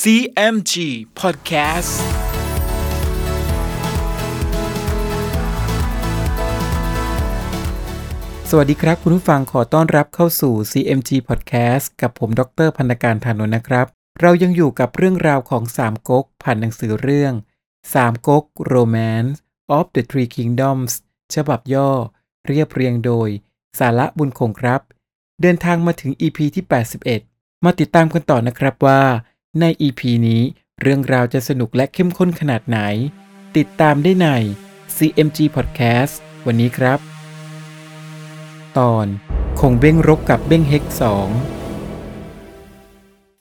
[0.00, 0.74] CMG
[1.20, 1.92] Podcast
[8.50, 13.86] สวัสดีครับคุณผู้ฟังขอต้อนรับเข้าสู่ CMG Podcast กับผมดรพันธการธานนท์นะครับ
[14.20, 17.32] เรายังอยู่กับเรื่องราวของสามก๊กผ่านหนังสือเรื่อง
[17.94, 19.32] สามก๊ก Romance
[19.76, 20.92] of the Three Kingdoms
[21.34, 21.90] ฉบับย่อ
[22.46, 23.28] เรียบเรียงโดย
[23.78, 24.80] สาระบุญคงครับ
[25.42, 26.64] เดินทางมาถึง EP ที่
[27.14, 29.00] 81 มาติดตามกันต่อนะครับว่า
[29.60, 30.42] ใน EP นี้
[30.82, 32.78] เรื่องราวจะสนุกและเข้มข้นขนาดไหน
[33.56, 34.28] ติดตามได้ใน
[34.96, 36.14] CMG Podcast
[36.46, 36.98] วันนี้ครับ
[38.78, 39.06] ตอน
[39.60, 41.28] คงเบ้งรบกับเบ้งเฮกสอง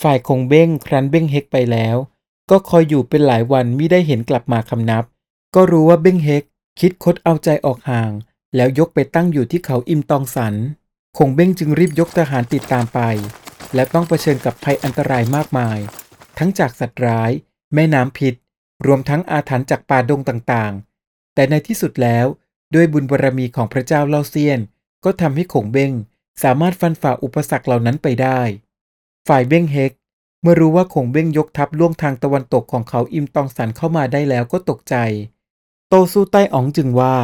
[0.04, 1.96] ฝ่ายคงเบ้งครั้นเบ้งเฮกไปแล้ว
[2.52, 5.04] ก็คอยอยู่เป็นหลายวันมิได้เห็นกลับมาคำนับ
[5.56, 6.44] ก็รู้ว่าเบ้งเฮก
[6.80, 8.12] คิดคดเอาใจออกห่าง
[8.56, 10.56] แล้วยกไปตั้งอยู่ที่เขาอิมตองสัน
[11.18, 13.02] คงเบ้งจึงรีบยกทหารติดตามไป
[13.76, 15.80] และต้องเผชิญกับภัยอันตรายมากมาย
[16.38, 17.32] ทั้งจากสัตว์ร้าย
[17.74, 18.34] แม่น้ำพิษ
[18.86, 22.26] รวมทั้งอาถรรพ์จากป่าดงต่างๆ แต่ในที่สุดแล้ว
[22.76, 24.60] ด้วยบุญบารรมีของพระเจ้าเล่าเซียน
[25.04, 25.92] ก็ทำให้ขงเบ้ง
[26.44, 28.40] สามารถฟันฝ่าอุปสรรคเหล่านั้นไปได้
[29.28, 29.92] ฝ่ายเบ้งเฮก
[30.42, 34.96] เมื่อรู้ว่าขงเบ้งยกทัพล่วงทางตะวันตกของเขาอิมตองสันเข้ามาได้แล้วก็ตกใจ
[35.90, 37.16] โตสู้ใต้อ๋องจึงว่า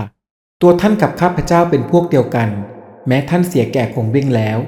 [0.62, 2.50] ตัวท่านกับข้าพเจ้าเป็นพวกเดียวกัน
[3.08, 4.60] แม้ท่านเสียแก่คงเบ้งแล้ว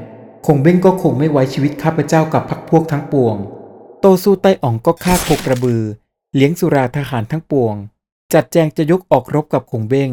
[0.45, 3.35] คงเบ้งก็คงไม่ไว้ชีวิตข้าพเจ้ากับพรรคพวกทั้งปวง
[4.01, 5.83] โตสู้ใต้อ๋องก็ฆ่าโคกระบือ
[6.35, 7.75] เลี้ยงสุราทหารทั้งปวง
[8.33, 10.11] จัดแจงจะยกออกรบกับคงเบ้ง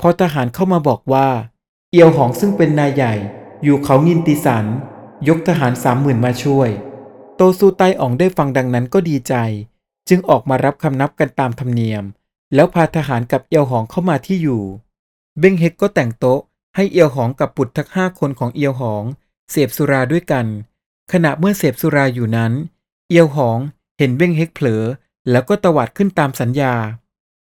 [0.00, 1.28] พอทหารเข้ามาบอกว่า
[1.92, 3.14] เอียวหองซึ่งเป็นนายใหญ่
[3.64, 4.64] อยู่เขางินติสัน
[5.28, 6.68] ยกทหารสามหมื่นมาช่วย
[7.36, 9.34] โตซูไตอ๋องได้ฟังดังนั้นก็ดีใจ
[10.08, 12.04] จึงออกมารับคำนับกันตามธรรมเนียม
[12.54, 14.62] แล้วพาทหารกับเอียวหองเข้ามาที่อยู่
[15.38, 16.40] เบ้งเฮกก็แต่งโต๊ะ
[16.76, 19.04] ให้เอียวหองกับบุตรทั้งห้าคนของเอียวหอง
[19.50, 20.46] เสพสุราด้วยกัน
[21.12, 22.52] ขณะเมื่อเสพสุราอยู่นั้น
[23.10, 23.58] เอียวหอง
[23.98, 24.82] เห็นเบ้งเฮกเผลอ
[25.30, 26.74] แล้วก็ตวาดขึ้นตามสัญญา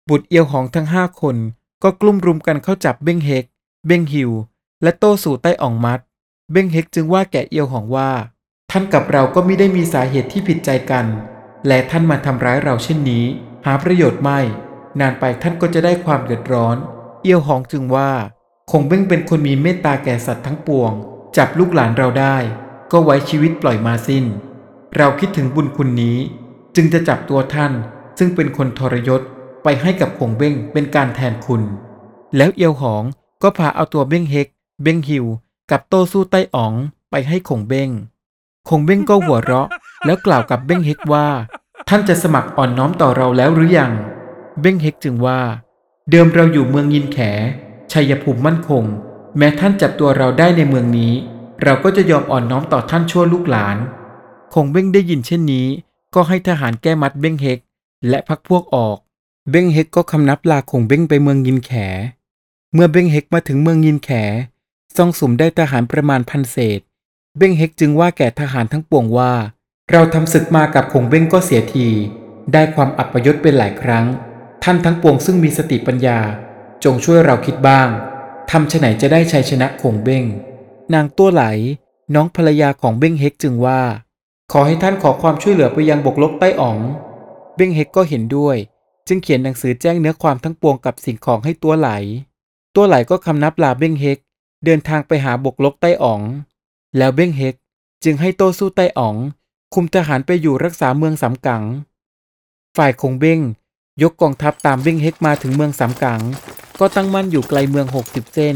[0.09, 1.35] บุตรเอียวหองทั้งห้าคน
[1.83, 3.45] ก็กลุ่มรุมกันเข้าจับเบ้งเฮก
[3.87, 4.31] เบ้งฮิว
[4.83, 5.99] และโต้สู่ใต้อ่องมัด
[6.51, 8.11] เบ้งเฮกจึงว่าแก่เอียวหองว่า
[8.71, 11.05] ท่านกับเราก็ไม่ได้มีสาเหตุที่ผิดใจกัน
[11.67, 13.25] และท่านมาทำร้ายเราเช่นนี้
[13.65, 14.39] หาประโยชน์ไม่
[14.99, 16.77] นานไปท่านก็จะได้ความเดือดร้อน
[17.23, 18.11] เอียวหองจึงว่า
[18.71, 20.91] คงเบ้งเป็นคนมีเมตตาแก่สัตว์ทั้งปวง
[21.37, 22.37] จับลูกหลานเราได้
[22.91, 24.25] ก็ไว้ชีวิตปล่อยมาสิ้น
[24.97, 26.17] เราคิดถึงบุญคุณนี้
[26.75, 27.71] จึงจะจับตัวท่าน
[28.17, 29.21] ซึ่งเป็นคนทรยศ
[29.63, 31.61] ไปให้กับคงเบ้งเป็นการแทนคุณ
[32.37, 33.03] แล้วเอียวหอง
[33.43, 34.47] ก็พาเอาตัวเบ้งเฮก
[34.83, 35.25] เบ้งฮิว
[35.71, 36.73] กับโต้สู้ใต้อ๋อง
[37.11, 37.89] ไปให้คงเบ้ง
[38.69, 39.67] คงเบ้งก็หัวเราะ
[40.05, 41.27] แล้วกล่าวกับเบ้งเฮกว่า
[41.89, 43.91] ท่านจะสมัครอ่อนน้อมต่อเราแล้วหรือยัง
[44.61, 45.39] เบ้งเฮกจึงว่า
[46.11, 47.17] เดิมเราอยู่เมืองยินแข
[47.91, 48.83] ชัยภูมิมั่นคง
[49.37, 51.13] แม้ท่านจับตัวเราได้ในเมืองนี้
[51.63, 53.77] เราก็จะยอมอ่อนน้อมต่อท่านชั่วลูกหลาน
[54.53, 55.67] คงเบ้งได้ยินเช่นนี้
[56.15, 57.59] ก็ให้ทหารแก้มัดเบ้งเฮก
[58.09, 58.97] และพักพวกออก
[59.49, 61.71] เบ้งเฮกก็คำนับลาคงเบ้งไปเมืองยินแข
[62.73, 64.09] เมื่อเบ้งเฮกมาถึงเมืองยินแข
[64.95, 66.79] ซ่องสุมได้ทหารประมาณพันเศษ
[67.37, 69.33] เบ้งเฮกจึงว่าแก่ทหารทั้งปวงว่า
[69.91, 71.87] เราทำศึกมากับคงเบ้งก็เสียที
[72.53, 74.05] ได้ความอัปยศเป็นหลายครั้ง
[74.63, 76.19] ท่านทั้งปวงซึ่งมีสติปัญญา
[76.83, 77.89] จงช่วยเราคิดบ้าง
[78.51, 80.23] ทำไหนจะได้ชัยชนะคงเบ้ง
[80.93, 81.43] นางตัวไหล
[82.15, 83.81] น้องภรรยาของเบ้งเฮกจึงว่า
[84.53, 86.77] ขอให้ท่านขอความช่วยเหลือไปยังบกลบใต้อ๋อง
[87.55, 88.57] เบ้งเฮกก็เห็นด้วย
[89.07, 91.89] จึงเขียนหนังสือแจ้งเนื้อความทั้งปวงกับสิ่งของให้ตัวไหล
[92.75, 94.19] ตัวไหลก็คำนับลาเบ้งเฮก
[94.65, 96.21] เดินทางไปหาบกลกใต้อ๋อง
[96.97, 97.55] แล้วเบ้งเฮก
[98.03, 99.15] จึงให้โตสู้ใต้อ๋อง
[99.73, 101.63] คุมทหารไปอยู่รักษาเมืองสำกัง
[102.77, 103.39] ฝ่ายคงเบ้ง
[104.01, 106.21] ยกกองทัพตามเบ้งเฮกมาถึงเมืองสำกัง
[106.79, 108.55] ก็ตั้งมั่นอยู่ไกลเมืองหกสิบเส้น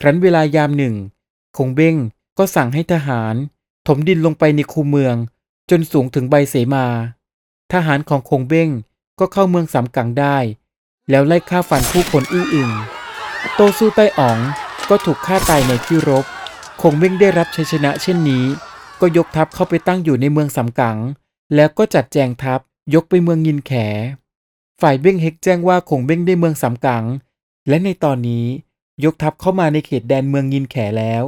[0.00, 0.94] ครั้นเวลายามหนึ่ง
[1.56, 1.96] คงเบ้ง
[2.38, 3.34] ก็สั่งให้ทหาร
[3.96, 5.16] มดินลงไปในคูเมือง
[5.70, 6.86] จนสูงถึงใบเสมา
[7.72, 8.70] ทหารของคงเบ้ง
[9.18, 10.36] ก็เข้าเมืองสำกังได้
[11.10, 12.70] แล้วไล่ฆ่าฟันผู้คนอื้ออึง
[13.54, 14.38] โตสู้ใต้อ๋อง
[14.88, 16.24] ก็ถูกฆ่าตายในที่รบ
[16.82, 18.44] คงเบ้งได้รับชัยชนะเช่นนี้
[19.00, 20.98] ก็ยกทัพเข้าไปตั้งอยู่ในเมืองสำกัง
[21.54, 22.60] แล้วก็จัดแจงทัพ
[22.94, 23.72] ยกไปเมืองยินแข
[24.80, 27.04] ฝ่ายเบ้งเฮกแจ้งว่าคงเบ้งได้เมืองสำกัง
[27.68, 28.46] และในตอนนี้
[29.04, 31.24] ยกทัพเข้ามาในเขตแดนเมืองยินแขแล้ว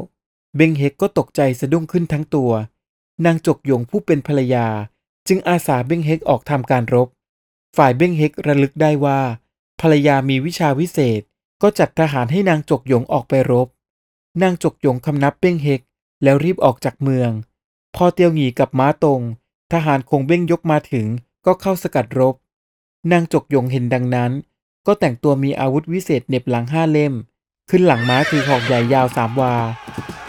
[0.56, 2.52] เบ้งเฮกก็ตกใจสะดุ้งขึ้นทั้งตัว
[3.25, 4.66] นางจกหยงผู้เป็นภรรยา
[5.28, 7.08] จึงอาสาเบ้งเฮกออกทำการรบ
[7.76, 9.20] ฝ่ายเบ้งเฮกระลึกได้ว่า
[9.81, 11.20] ภรรยามีวิชาวิเศษ
[11.62, 13.69] ก็จัดทหารให้นางจกหยงออกไปรบ
[14.43, 15.81] นางจกหยงคำนับเบ้งเฮก
[16.22, 17.31] แล้วรีบออกจากเมือง
[17.94, 19.20] พอเตียวหงีกับม้าตรง
[19.72, 21.06] ทหารคงเบ้งยกมาถึง
[21.46, 22.34] ก็เข้าสกัดรบ
[23.12, 24.32] นางจกหยงเห็นดังนั้น
[24.87, 27.14] ก็แต่งตัวมีอาวุธวิเศษเหน็บหลังห้าเล่ม
[27.70, 29.54] ขึ้นหลังม้าถือหอกใหญ่ยาวสามวา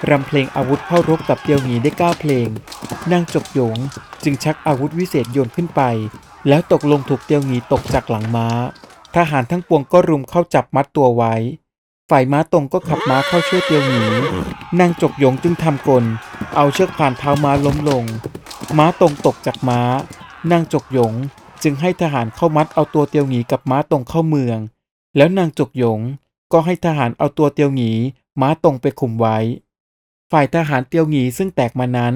[0.10, 2.48] รำเพลงอาวุธเข้ารบกับเตียวหนีได้เก้าเพลง
[3.12, 3.78] นางจกหยง
[4.24, 5.82] จึงชักอาวุธวิเศษโยนขึ้นไป
[6.48, 8.48] แล้วตกลงถูกเตียวหนีตกจากหลังม้า
[9.16, 11.34] ทหารทั้งปวงก็รุมเข้าจับมัดตัวไว้
[12.10, 14.04] ฝ่ายม้าตรงก็ขับม้าเข้าช่วยเตียวหนี
[14.80, 16.06] นางจกหยงจึงทำกล
[16.56, 18.04] เอาเชือกผ่านเท้าม้าล้มลง
[18.78, 19.82] ม้าตรงตกจากม้า
[20.52, 21.14] นางจกหยง
[21.64, 24.60] จึงให้ทหารเข้ามัดเอาตัวเตียวหนีกับม้าตรงเข้าเมือง
[25.18, 26.00] แล้วนางจกหยง
[26.52, 27.92] ก็ให้ทหารเอาตัวเตียวหนี
[28.42, 29.38] ม้าตรงไปคุมไว้
[30.36, 32.14] ฝ่ายทหารเตียวหนีซึ่งแตกมานั้น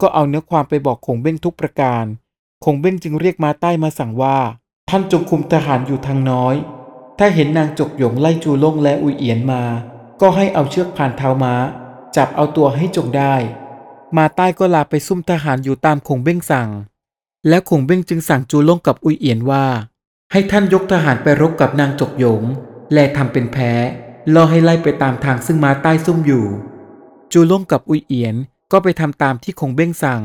[0.00, 2.04] ก็เอาเนื้อความไปบอกคงเบ้งทุกประการ
[2.64, 4.38] คงเบ้งจึงเรียกมาใต้มาสั่งว่า
[4.90, 6.54] ท่านจงคุมทหารอยู่ทางน้อย
[7.18, 9.62] ถ้าเห็นนางจกหยงไล่จูล่งและอุยเอียนมา
[10.20, 11.54] ก็ให้เอาเชือกผ่านเท้าม้า
[12.16, 13.34] จับเอาตัวให้จงได้
[14.16, 16.68] มาใต้ก็ลาไปซุ่มทหารอยู่ตามคงเบ้งสั่ง
[17.48, 19.64] และคงเบ้งจึงสั่งจูล่งกับอุยเอียนว่า
[20.32, 22.42] ให้ท่านยกทหารไปรบกับนางจกหยง
[22.94, 23.72] และทำเป็นแพ้
[24.34, 26.46] ล่อให้ไล่ไปตามทางซึ่งมาใต้ซุ่มอยู่
[27.32, 28.36] จูล่งกับอุยเอียน
[28.72, 30.22] ก็ไปทำตามที่คงเบ้งสั่ง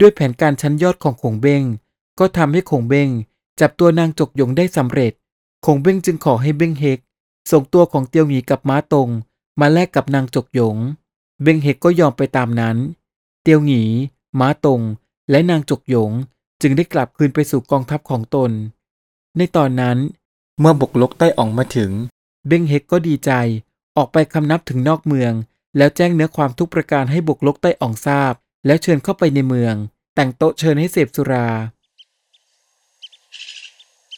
[0.00, 1.62] ด้วยแผนการชั้นยอดของคงเบ้ง
[2.18, 3.08] ก็ทำให้คงเบ้ง
[3.60, 5.12] จับตัวนางจกหยงได้สำเร็จ
[5.66, 6.98] คงเบ้งจึงขอให้เบ้งเฮก
[7.50, 9.08] ส่งตัวของเตียวหงีกับม้าตรง
[9.60, 10.76] มาแลกกับนางจกหยง
[11.42, 12.76] เบ้งเฮกก็ยอมไปตามนั้น
[13.42, 13.82] เตียวหงี
[14.40, 14.80] ม้าตรง
[15.30, 16.10] และนางจกหยง
[16.62, 18.50] จึงได้กลับคืนไปสู่กองทัพของตน
[19.36, 19.98] ในตอนนั้น
[20.60, 21.90] เมื่อบกลกใต้อ่องมาถึง
[22.46, 23.30] เบ้งเฮกก็ดีใจ
[23.96, 25.32] ออกไปคำนับถึงนอกเมือง
[25.76, 28.32] แล้วแจ้งเนื้อความทุกประการให้บุกลกใต้อ่องทราบ
[28.66, 29.74] แล้วเชิญเข้าไปในเมือง
[30.14, 31.48] แต่งโต๊ะเชิญให้เสพสุรา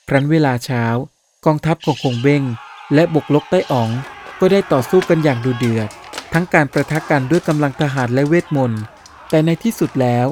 [0.09, 0.85] ครั้นเวลาเช้า
[1.45, 2.43] กองทัพของคงเบ้ง
[2.95, 3.91] และบุกลกใต้อ่อง
[4.41, 5.89] ก็ได้ต่อสู้กันอย่างดุเดือด
[6.33, 8.83] ทั้งการประทะกันด้วยกำลังทหารและเวทมนต์
[9.31, 10.27] แต่ในที่สุดแล้ว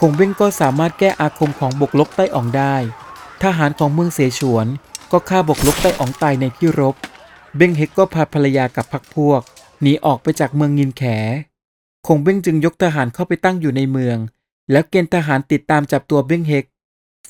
[0.00, 2.76] คงเบ้งก็สามารถแก้อาคมของบกลกใต้อ่องได้
[3.42, 4.66] ทหารของเมืองเสฉวน
[5.12, 6.94] ก็ฆ่าบกลกใต้อ่องตายในที่รบ
[7.56, 9.42] เบ้งเฮกก็พาภรรยากับพักพวก
[9.82, 11.02] หนีออกไปจากเมืองงินแข
[12.06, 14.18] คงเบ้งจึงยกทหารเข้าไปตั้งอยู่ในเมือง
[14.70, 16.64] แล้วเกณฑ์ทหารติดตามจับตัวเบ้งเฮก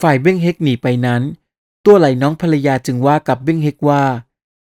[0.00, 1.22] ฝ่ายเบ้งเฮกหนีไปนั้น
[1.87, 4.02] ตัวไหลน้องภรรยาจึงว่ากับเบ้งเฮกว่า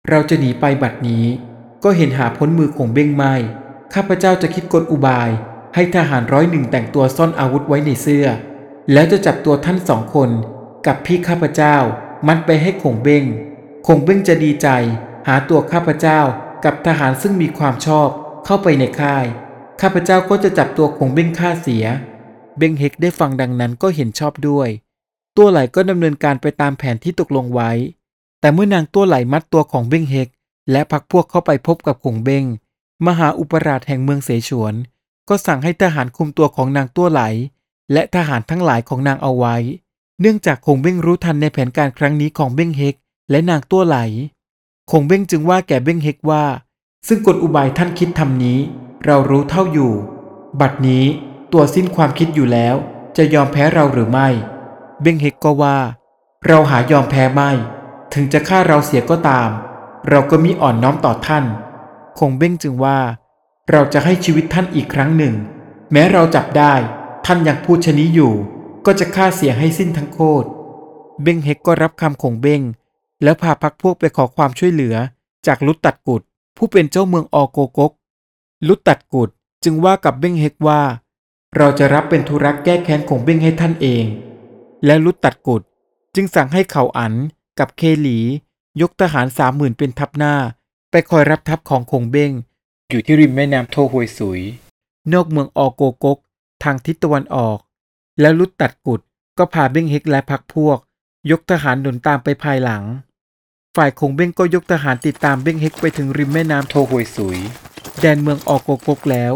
[0.09, 1.25] เราจะหนีไปบัดนี้
[1.83, 3.33] ก็เห็นหาพ้นมือของเบ้งไม่
[3.93, 5.29] ข้าพเจ้าจะคิดกลอุบาย
[5.75, 8.27] ให้ทหารร้อยหนึ่งแต่งตัวซ่อนอาวุธไว้ในเสื้อ
[8.93, 10.29] แล้วจะจับตัวท่านสองคน
[10.85, 11.75] กับพี่ข้าพเจ้า
[12.27, 13.23] มัดไปให้คงเบ้ง
[13.87, 14.67] คงเบ้งจะดีใจ
[15.27, 16.19] หาตัวข้าพเจ้า
[16.67, 18.09] กับทหารซึ่งมีความชอบ
[18.45, 19.25] เข้าไปในค่าย
[19.81, 21.85] ข้าพเจ้าก็จะจับตัวคงเบ้งฆ่าเสีย
[22.57, 24.69] เบ้งเฮกได้ฟังดังนั้นก็เห็นชอบด้วย
[25.37, 27.71] ตัวไหลก็ดำเนินการไปตามแผนที่ตกลงไว้
[28.39, 30.29] แต่เมื่อนางตัวไหลมัดตัวของเบ้งเฮก
[30.71, 32.45] และพักพวกเข้าไปพบกับคงเบ้ง
[33.07, 34.73] มหาอุปราชแห่งเมืองเสฉวน
[35.29, 37.21] ก็สั่งให้ทหารคุมตัวของนางตัวไหล
[37.93, 39.55] และทหารทั้งหลายของนางเอาไว้
[40.21, 42.95] เนื่องจากคงเบ้งรู้ทันในแผนการครั้งนี้ของเบ้งเฮก
[43.29, 43.97] และนางตัวไหล
[44.91, 46.43] คงเบ้งจึงว่าแก่เบ้งเฮกว่า
[47.07, 48.59] ซึ่งกลอุบายท่านคิดทำนี้
[49.05, 49.93] เรารู้เท่าอยู่
[50.59, 51.05] บัดนี้
[51.53, 52.75] ตัวสิ้นความคิดอยู่แล้ว
[53.17, 54.27] จะยอมแพ้เราหรือไม่
[55.01, 55.77] เบ้งเฮกก็ว่า
[56.47, 57.51] เราหายอมแพ้ไม่
[58.13, 59.49] ถึงจะฆ่าเราเสียก็ตาม
[60.09, 61.45] เราก็มิอ่อนน้อมต่อท่าน
[62.19, 62.99] คงเบ้งจึงว่า
[63.71, 65.33] เราจะให้ชีวิตท่านอีกครั้งหนึ่ง
[65.91, 66.73] แม้เราจับได้
[67.25, 68.33] ท่านยังพูดชนี้อยู่
[68.85, 70.47] ก็จะฆ่าเสียให้สิ้นทั้งโคตร
[71.23, 72.61] เบ้งเฮกก็รับคำคงเบ้ง
[73.23, 74.95] แล้วพาพักพวกไปขอความช่วยเหลือ
[75.47, 76.21] จากลุตตัดกุด
[76.57, 77.91] ผู้เป็นเจ้าเมืองออโกกก
[78.67, 79.29] ลุตตัดกุด
[79.63, 80.81] จึงว่ากับเบ้งเฮกว่า
[81.57, 84.05] เราจะรับเป็นธุระแก้แค้นของเบ้งให้ท่านเอง
[84.85, 85.61] และลุตตัดกุด
[86.15, 87.13] จึงสั่งให้เขาอัน
[87.59, 88.19] กับเคหลี
[88.81, 90.35] ยกทหารสามหมื่นเป็นทัพหน้า
[90.91, 92.31] ไปคอยรับทัพของคงเบ้ง
[92.89, 94.41] อยู่ที่ริมแม่น้ำโทฮวยสุย
[95.13, 96.17] นอกเมืองออโกกก
[96.63, 97.59] ทางทิศตะวันออก
[98.19, 99.01] แล้วลุตตัดกุด
[99.37, 100.77] ก็พาเบ้งเฮกและพักพวก
[101.31, 102.83] ยกทหารหนุนตามไปภายหลัง
[103.77, 107.39] ฝ่ายคงเบ้งก็ยกทหารติดตามเบ้งเฮกไปถึงริมแม่น้ำโทฮวยสุย
[108.01, 109.33] แดนเมืองออกโกกกแล้ว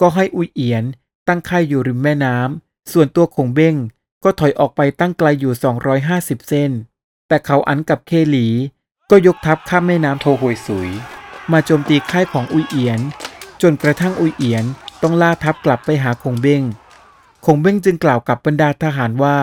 [0.00, 0.84] ก็ให้อุยเอียน
[1.28, 3.76] ตั้งค่ายอยู่ริมแม่น้ำส่วนตัวคงเบ้ง
[4.24, 5.52] ก็ถอยออกไปตั้งไกลอยู่
[6.00, 6.70] 250 เส้น
[7.28, 8.46] แต่เขาอันกับเคหลี
[9.10, 10.90] ก็ยกทัพข้ามแม่น้ำโทฮวยสุย
[11.52, 13.00] มาโจมตีค่ายของอุยเอียน
[13.62, 14.64] จนกระทั่งอุยเอียน
[15.02, 16.62] ต้องล่าทัพกลับไปหาคงเบ้ง
[17.44, 19.36] คงเบ้งจึงกล่าวกับบรรดาทหารว่า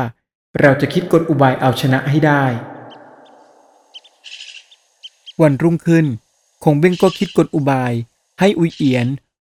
[0.59, 2.43] เราจะคิดกลอุบายเอาชนะให้ได้
[5.41, 6.05] วันรุ่งขึ้น
[6.63, 7.93] คงเบ้งก็คิดกลอุบาย
[8.39, 9.07] ให้อุยเอียน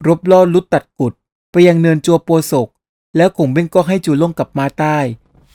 [0.07, 1.12] รบล่อลุดตัดกุด
[1.50, 2.69] ไปยังเนินจัวโปศก
[3.17, 4.99] แล้วคงเบ้งก็ให้จูล่งกับมาใต้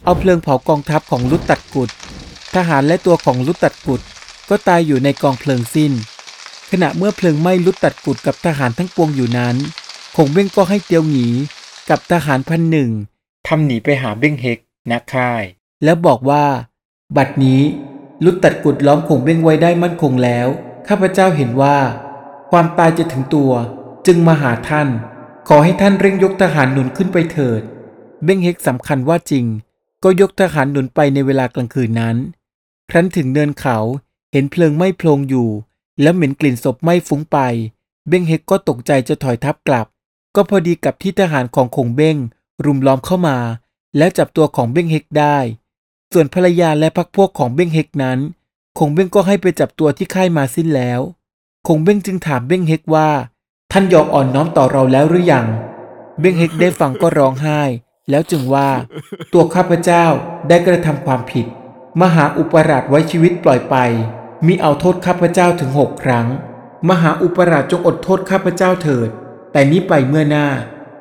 [0.04, 1.90] เอาเพลิงเผากองทัพของลุดตัดกุด
[2.56, 4.02] ทหารและตัวของลุดตัดกุด
[4.50, 5.92] ก็ตายอยู่ในกองเพลิงสิ้น
[6.72, 9.56] ขณะเมื่อเพลิงไหม้ลุดตัดกุดกับทหารทั้งปวงอยู่นั้น
[10.16, 11.28] คงเบ้งก็ให้เตียวหงี
[11.90, 12.90] กับทหารพันหนึ่ง
[13.48, 14.60] ทำหนีไปหาเบ้งเฮก
[14.90, 15.44] ณค่าย
[15.84, 16.46] แล้วบอกว่า
[17.18, 17.62] บัดนี้
[18.24, 20.48] ลุดตัดกุดล้อมคงเบ้งไว้ได้มั่นคงแล้ว
[20.88, 21.78] ข้าพเจ้าเห็นว่า
[22.52, 23.52] ความตายจะถึงตัว
[24.06, 24.88] จึงจึงมาหาท่าน
[25.48, 27.62] ขอให้ท่านเร่งยกทหารหนุนขึ้นไปเถิด
[28.24, 29.46] เบ้งเฮกสำคัญว่าจริง
[30.04, 32.16] ก็ยกทหารหนุนไปในเวลากลางคืนนั้น
[32.90, 33.78] ครั้นถึงเนินเขา
[34.32, 35.50] เห็นเพลิงไหม้โพลงอยู่
[36.02, 37.38] แล้วเหม็นกลิ่นศพไหม้ฟุ้งไป
[38.08, 39.88] เบ้งเฮกก็ตกใจจะถอยทับกลับ
[40.36, 42.18] ก็พอดีกับที่ทหารของคงเบ้ง
[42.66, 43.38] รุมล้อมเข้ามา
[43.98, 45.38] แล้วจับตัวของเบ้งเฮกได้
[46.14, 48.20] ส่วนภรรยาและพักพวกของเบ้งเฮกนั้น
[48.80, 51.02] คงเบ้งก็ให้ไปจับตัวที่ค่ายมาสิ้นแล้ว
[51.68, 53.10] คงเบ้งจึงถามเบ้งเฮกว่า
[53.72, 55.48] ท่านยอมอ่อนน้อมต่อเราแล้วหรือยัง
[56.20, 57.62] เบ้งเฮกได้ฟังก็ร้องไห้
[58.10, 58.70] แล้วจึงว่า
[59.34, 60.06] ตัวข้าพเจ้า
[60.48, 61.46] ได้กระทำความผิด
[62.02, 63.76] มหาอุปราชไว้ชีวิตปล่อยไป
[64.48, 66.28] มีเอาโทษข้าพเจ้าถึงหกครั้ง
[66.90, 69.10] มหาอุปราชจงอดโทษข้าพเจ้าเถิด
[69.52, 70.48] แต่นี้ไปเมื่อหน้า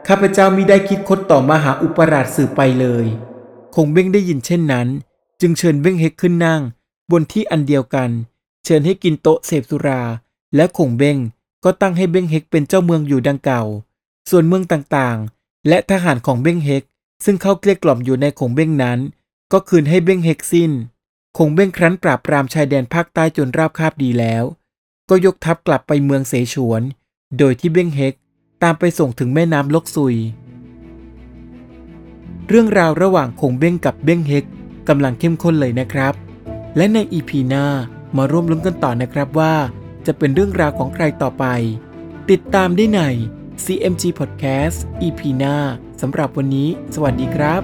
[0.08, 3.06] ข้าพเจ้ามิได้คิดคดต่อมหาอุปราชสืบไปเลย
[3.84, 4.88] งเบ้งได้ยินเช่นนั้น
[5.40, 6.62] จึงเชิญเบ้งเฮกขึ้นนั่ง
[7.10, 8.10] บนที่อันเดียวกัน
[8.64, 10.02] เชิญให้กินโต๊ะเสพสุรา
[10.56, 11.18] และคงเบ้ง
[11.64, 13.62] ก็ตั้งให้เบ้งเฮกเป็นเจ้าเมืองอยู่ดังเก่า
[14.30, 16.84] ส่วนเมืองต่างๆ และทหารของเบ้งเฮก
[17.24, 18.98] ซึ่งเข้าเกลี้ยกล่อมอยู่ในคงเบ้งนั้น
[19.52, 20.72] ก็คืนให้เบ้งเฮกสิ้น
[21.38, 24.44] คงเบ้งครั้นปราบปรามชายแดนภาคใต้จนราบคาบดีแล้ว
[25.08, 26.82] ก็ยกทัพกลับไปเมืองเสฉวน
[27.38, 28.14] โดยที่เบ้งเฮก
[28.62, 30.16] ตามไปส่งถึงแม่น้ำลกซุย
[32.48, 34.44] เรื่องราวระหว่างคงเบ้งกับเบ้งเฮก
[34.88, 36.14] กำลังเข้มข้นเลยนะครับ
[36.76, 37.66] และในอีพีหน้า
[38.16, 39.54] มาร่วมลุ้นกันต่อนะครับว่า
[40.06, 41.44] จะเป็นเรื่องราวของใครต่อไป
[42.30, 43.00] ติดตามได้ใน
[43.64, 45.56] CMG Podcast EP หน้า
[46.00, 47.62] สำหรับวันนี้ สวัสดีครับ